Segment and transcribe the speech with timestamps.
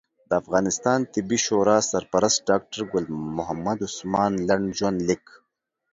[0.29, 3.05] د افغانستان طبي شورا سرپرست ډاکټر ګل
[3.37, 5.25] محمد عثمان لنډ ژوند لیک